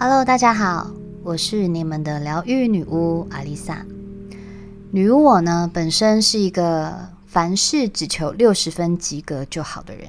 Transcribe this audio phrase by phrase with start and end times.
[0.00, 0.92] Hello，大家好，
[1.24, 3.84] 我是你们的疗愈女巫阿丽萨。
[4.92, 10.06] 女巫我呢，本身是一个凡事只求六十分及格就好的人，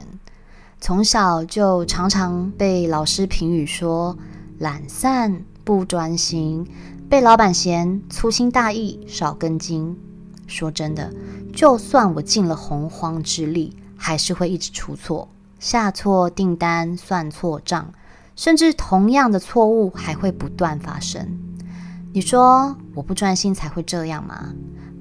[0.79, 4.15] 从小就常常被老师评语说
[4.59, 6.67] 懒散、不专心，
[7.09, 9.97] 被老板嫌粗心大意、少根筋。
[10.45, 11.11] 说真的，
[11.51, 15.27] 就算我尽了洪荒之力，还是会一直出错，
[15.59, 17.91] 下错订单，算错账。
[18.39, 21.37] 甚至同样的错误还会不断发生。
[22.13, 24.53] 你说我不专心才会这样吗？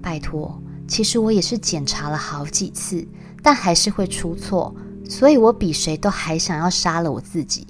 [0.02, 3.06] 拜托，其实我也是检查了好几次，
[3.40, 4.74] 但还是会出错，
[5.08, 7.68] 所以我比谁都还想要杀了我自己。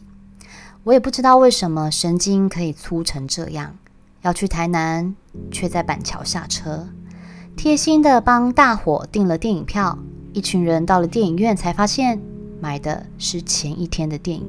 [0.85, 3.77] 我也不知道为什么神经可以粗成这样。
[4.23, 5.15] 要去台南，
[5.51, 6.89] 却在板桥下车，
[7.57, 9.99] 贴心的帮大伙订了电影票。
[10.33, 12.19] 一群人到了电影院，才发现
[12.59, 14.49] 买的是前一天的电影。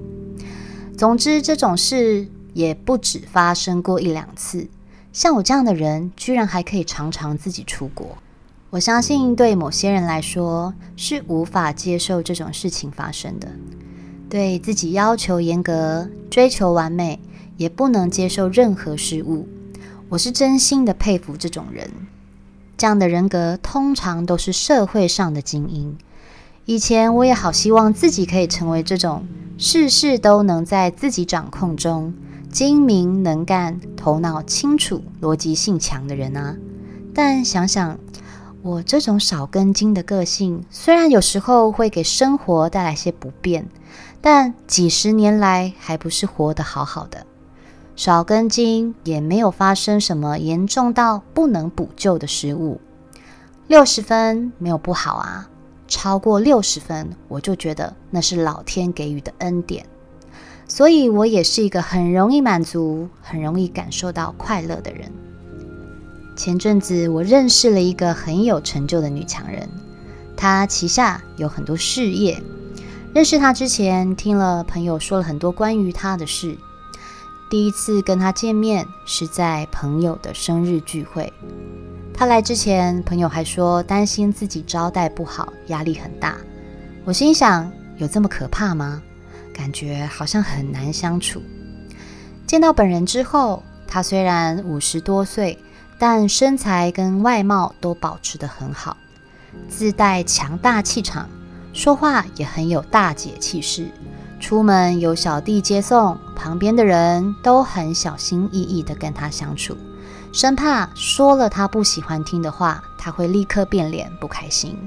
[1.00, 4.68] 总之，这种事也不止发生过一两次。
[5.14, 8.18] 像我这样的人，居然还可以常常自己出国。
[8.70, 13.48] 我相信，对某些人来说是无法接受这种事情发生的。
[14.30, 17.18] 对自己要求严格，追求完美，
[17.56, 19.48] 也不能接受任何失误。
[20.10, 21.90] 我是真心的佩服这种人。
[22.76, 25.98] 这样的人格通常都是社会上的精英。
[26.70, 29.26] 以前我也好希望自己可以成为这种。
[29.58, 32.14] 事事都能在自己掌控中，
[32.52, 36.56] 精明能干、头脑清楚、逻辑性强的人啊！
[37.12, 37.98] 但想想
[38.62, 43.68] 我这种少根筋的个性，虽然有时候会给生活带来些不便，
[44.22, 47.26] 但几十年来还不是活得好好的。
[47.96, 52.80] 少根筋也没有发生什么严重到不能补救的失误。
[53.66, 55.50] 六十分没有不好啊。
[55.90, 59.86] 超过六十分，我就觉得那是老天给予的恩典，
[60.68, 65.12] 所以我也是一个很容易满足、很容易感受到快乐的人。
[66.36, 69.68] 前阵子我认识了一个很有成就的女强人，
[70.38, 72.42] 她旗下有很多事业。
[73.14, 76.56] 认识她之前，听了朋友说了很多关于她的事。
[77.50, 81.34] 第一次跟她见面是在朋友的生日聚会。
[82.20, 86.36] 他来之前，朋友还说担心自己招待不好，压力很大。
[87.06, 89.02] 我心想，有这么可怕吗？
[89.54, 91.42] 感觉好像很难相处。
[92.46, 95.58] 见到本人之后，他虽然五十多岁，
[95.98, 98.98] 但身材跟外貌都保持得很好，
[99.70, 101.30] 自带强大气场，
[101.72, 103.88] 说话也很有大姐气势。
[104.42, 109.78] 出门有小弟接送，旁边的人都很小心翼翼地跟他相处。
[110.32, 114.78] 生怕说了他不喜欢听的话，他会立刻变脸不开心。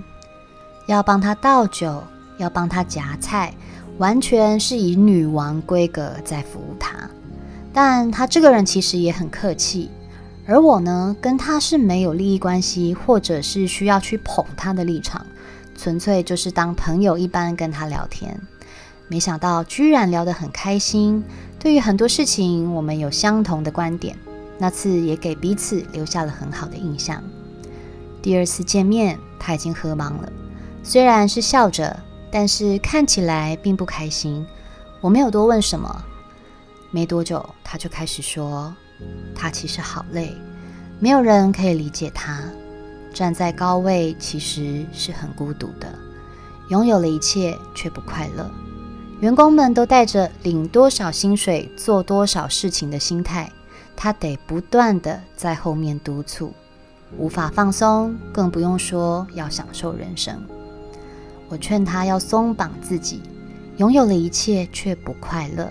[0.86, 2.03] 要帮他倒酒，
[2.38, 3.53] 要帮他夹菜，
[3.98, 6.97] 完全是以女王规格在服务他。
[7.72, 9.91] 但他这个人其实也很客气，
[10.47, 15.26] 而我呢，跟他是没有利益关系，或者是需要去捧他的立场，
[15.76, 18.41] 纯粹就是当朋友一般跟他聊天。
[19.09, 21.24] 没想到居然聊得很开心，
[21.59, 24.16] 对于很多事情我们有相同的观点。
[24.62, 27.21] 那次也给彼此留下了很好的印象。
[28.23, 30.33] 第二次见面，他已经喝忙了，
[30.84, 31.99] 虽然是笑着，
[32.31, 34.47] 但是看起来并不开心。
[35.01, 36.05] 我没有多问什么，
[36.93, 38.72] 没多久他就开始说，
[39.34, 40.33] 他其实好累，
[41.01, 42.45] 没有人可以理解他，
[43.12, 45.93] 站在高位其实是很孤独的，
[46.69, 48.49] 拥有了一切却不快乐。
[49.19, 53.51] 员工们都带着领多少薪水做多少事情的心态。
[53.97, 56.53] 他得不断的在后面督促，
[57.16, 60.42] 无法放松，更不用说要享受人生。
[61.48, 63.20] 我劝他要松绑自己，
[63.76, 65.70] 拥有了一切却不快乐，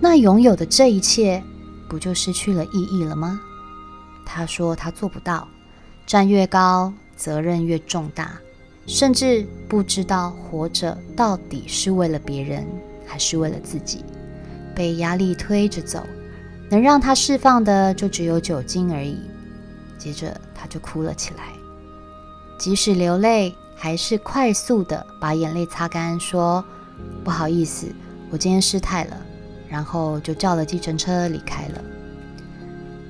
[0.00, 1.42] 那拥有的这一切
[1.88, 3.40] 不就失去了意义了吗？
[4.24, 5.48] 他说他做不到，
[6.06, 8.38] 站越高责任越重大，
[8.86, 12.66] 甚至不知道活着到底是为了别人
[13.06, 14.04] 还是为了自己，
[14.74, 16.02] 被压力推着走。
[16.68, 19.18] 能让他释放的就只有酒精而已。
[19.98, 21.52] 接着他就哭了起来，
[22.58, 26.64] 即使流泪，还是快速的把眼泪擦干，说
[27.24, 27.86] ：“不好意思，
[28.30, 29.16] 我今天失态了。”
[29.68, 31.82] 然后就叫了计程车离开了。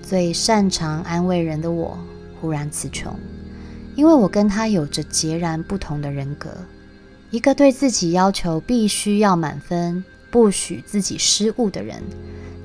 [0.02, 1.98] 最擅长安慰人的我，
[2.40, 3.14] 忽然词穷，
[3.94, 6.48] 因为我跟他有着截然不同的人格，
[7.30, 12.02] 一个对自己要求必须要满分，不许自己失误的人。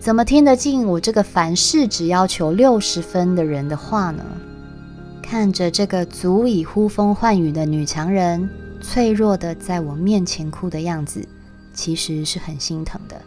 [0.01, 4.25] 怎么听得进我这个凡事只要求六十分的人的话呢？
[5.21, 8.49] 看着这个足以呼风唤雨的女强人，
[8.81, 11.23] 脆弱的在我面前哭的样子，
[11.71, 13.21] 其实是很心疼的。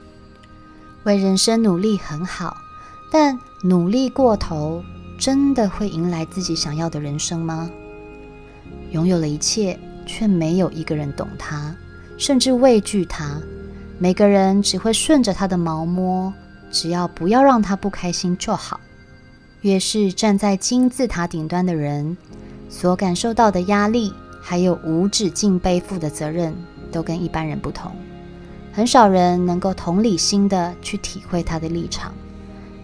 [1.05, 2.57] 为人生努力很好，
[3.13, 4.83] 但努力过头，
[5.17, 7.71] 真的会迎来自己想要的人生吗？
[8.91, 11.73] 拥有了一切，却没有一个人懂他，
[12.19, 13.41] 甚至畏惧他。
[13.97, 16.35] 每个人只会顺着他的毛摸，
[16.75, 18.81] 只要不要让他不开心就好。
[19.61, 22.17] 越是站在金字塔顶端的人，
[22.69, 24.13] 所感受到的压力，
[24.43, 26.53] 还有无止境背负的责任，
[26.91, 27.95] 都跟一般人不同。
[28.73, 32.13] 很少人能够同理心的去体会他的立场，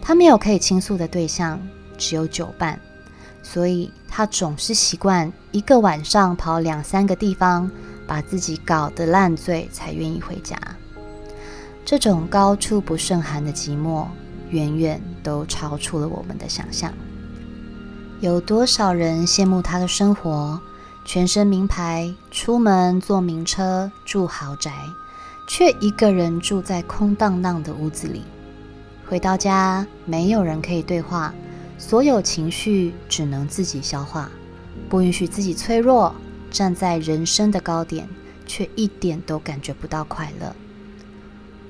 [0.01, 1.59] 他没有可以倾诉的对象，
[1.97, 2.79] 只有酒伴，
[3.43, 7.69] 所以他总是习惯一个晚上跑两三个地方，
[8.07, 10.57] 把自己搞得烂醉才愿意回家。
[11.83, 14.05] 这种高处不胜寒的寂寞，
[14.49, 16.93] 远远都超出了我们的想象。
[18.19, 20.59] 有多少人羡慕他的生活，
[21.05, 24.71] 全身名牌，出门坐名车，住豪宅？
[25.49, 28.23] 却一个人住在空荡荡的屋子里，
[29.05, 31.33] 回到家没有人可以对话，
[31.77, 34.31] 所有情绪只能自己消化，
[34.87, 36.15] 不允许自己脆弱，
[36.49, 38.07] 站在人生的高点，
[38.45, 40.55] 却一点都感觉不到快乐，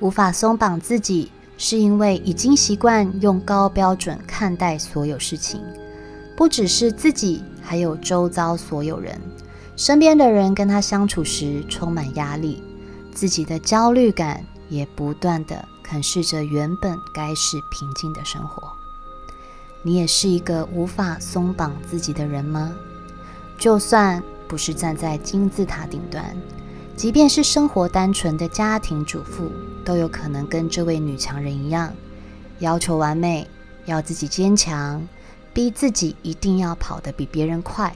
[0.01, 5.61] 无法松绑自己，是因为已经习惯用高标准看待所有事情，
[6.35, 9.15] 不只是自己，还有周遭所有人，
[9.75, 12.63] 身边的人跟他相处时充满压力。
[13.13, 18.71] 自己的焦虑感也不断的啃噬着原本该是平静的生活。
[19.83, 22.73] 你也是一个无法松绑自己的人吗？
[23.59, 26.35] 就算不是站在金字塔顶端，
[26.95, 29.51] 即便是生活单纯的家庭主妇，
[29.85, 31.93] 都有可能跟这位女强人一样，
[32.59, 33.47] 要求完美，
[33.85, 35.05] 要自己坚强，
[35.53, 37.95] 逼自己一定要跑得比别人快，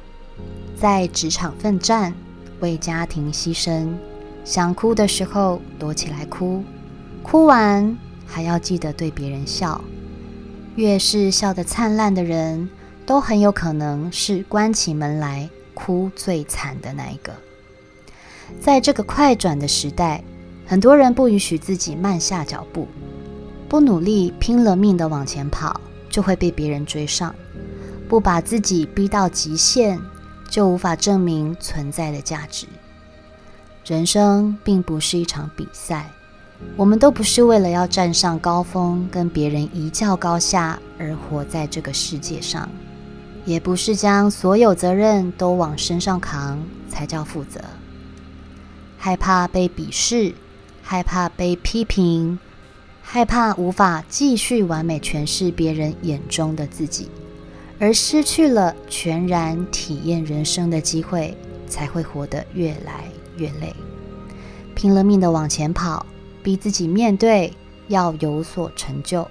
[0.78, 2.14] 在职场奋战，
[2.60, 3.90] 为家庭牺牲。
[4.44, 6.64] 想哭的时候躲起来哭，
[7.24, 7.98] 哭完
[8.28, 9.82] 还要记得对别人笑。
[10.76, 12.70] 越是笑得灿烂的人，
[13.06, 17.34] 都很有可能是关起门来哭最惨的那一个。
[18.60, 20.24] 在这个快转的时代，
[20.68, 22.88] 很多人不允许自己慢下脚步，
[23.70, 25.80] 不努力拼了命的往前跑，
[26.10, 27.30] 就会被别人追上；
[28.10, 30.00] 不把自己逼到极限，
[30.50, 32.66] 就无法证明存在的价值。
[33.86, 36.10] 人生并不是一场比赛，
[36.76, 42.68] 我们都不是为了要站上高峰跟别人一较高下而活在这个世界上，
[43.46, 46.58] 也不是将所有责任都往身上扛
[46.90, 47.62] 才叫负责。
[48.98, 50.34] 害怕被鄙视，
[50.88, 52.38] 害怕被批评，
[53.02, 57.10] 害怕无法继续完美诠释别人眼中的自己，
[57.80, 61.36] 而失去了全然体验人生的机会，
[61.68, 63.06] 才会活得越来。
[63.38, 63.76] 越累，
[64.76, 66.06] 拼了命的往前跑，
[66.42, 67.52] 逼自己面对
[67.90, 69.28] 要有所成就，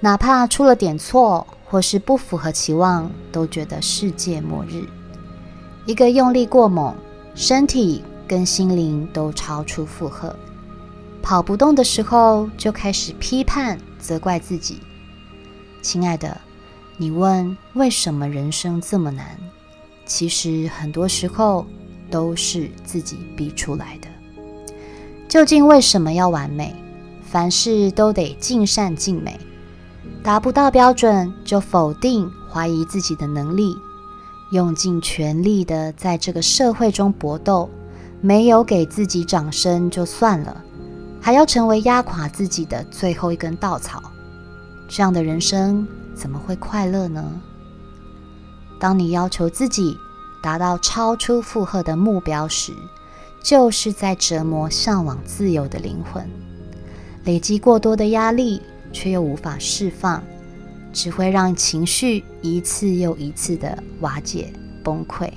[0.00, 4.84] 哪怕出了点错或是不符合期望，都觉得世界末日。
[5.86, 6.94] 一个用力过猛，
[7.34, 10.36] 身体跟心灵都超出负荷，
[11.22, 14.80] 跑不动的时候就开始批判责怪自己。
[15.82, 16.40] 亲爱的，
[16.96, 19.26] 你问为什么人生这么难？
[20.04, 21.66] 其实很多时候。
[22.10, 24.08] 都是自己逼出来的。
[25.28, 26.74] 究竟为什么要完美？
[27.22, 29.38] 凡事都得尽善尽美，
[30.20, 33.76] 达不到标准就否定、怀疑自己的能力，
[34.50, 37.70] 用尽全力的在这个社会中搏斗，
[38.20, 40.64] 没有给自己掌声就算了，
[41.20, 44.02] 还要成为压垮自己的最后一根稻草。
[44.88, 47.24] 这样的人生怎么会快乐呢？
[48.78, 49.96] 当你要求自己。
[50.42, 52.72] 达到超出负荷的目标时，
[53.42, 56.26] 就是在折磨向往自由的灵魂。
[57.24, 60.24] 累积过多的压力，却又无法释放，
[60.94, 64.50] 只会让情绪一次又一次的瓦解
[64.82, 65.30] 崩溃。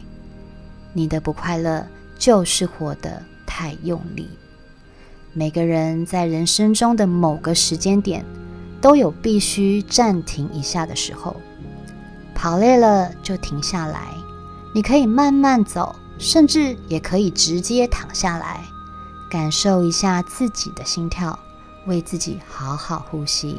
[0.93, 1.85] 你的不快乐，
[2.17, 4.29] 就是活得太用力。
[5.35, 8.23] 每个人在人生中的某个时间点，
[8.79, 11.35] 都有必须暂停一下的时候。
[12.35, 14.09] 跑累了就停下来。
[14.75, 18.61] 你可以慢慢走，甚至也可以直接躺下来，
[19.29, 21.37] 感受一下自己的心跳，
[21.87, 23.57] 为自己好好呼吸，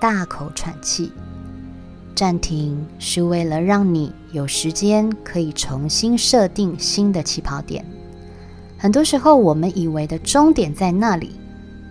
[0.00, 1.12] 大口喘气。
[2.14, 7.84] 暂停是为了让你有时间可以重新设定新的起跑点。
[8.78, 11.38] 很多时候，我们以为的终点在那里，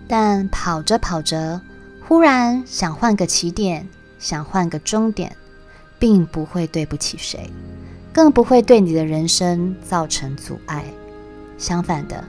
[0.08, 1.60] 但跑着跑着，
[2.08, 3.88] 忽然想换个起点，
[4.20, 5.36] 想换个终点，
[5.98, 7.50] 并不会对不起谁。
[8.14, 10.86] 更不会对你的人生造成阻碍。
[11.58, 12.24] 相反的，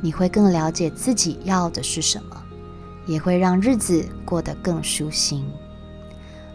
[0.00, 2.42] 你会更了解自己要的是什么，
[3.06, 5.48] 也会让日子过得更舒心。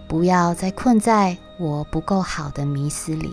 [0.05, 3.31] 不要再困在我不够好的迷思里，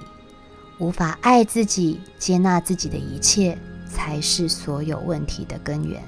[0.78, 3.58] 无法爱自己、接纳自己的一切，
[3.92, 6.02] 才是所有问题的根源。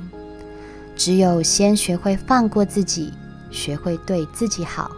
[0.95, 3.13] 只有先学会放过自己，
[3.51, 4.91] 学会对自己好，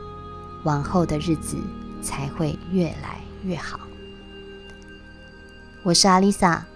[0.64, 1.56] 往后的日子
[2.02, 3.80] 才会越来越好。
[5.82, 6.66] 我是阿丽萨，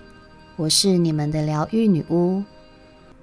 [0.57, 2.43] 我是你们的疗愈女巫，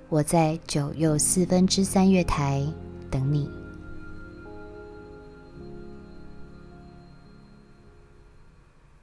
[0.09, 2.65] 我在九又四分之三月台
[3.09, 3.49] 等你。